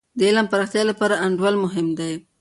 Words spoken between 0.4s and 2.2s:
د پراختیا لپاره د انډول مهم دی.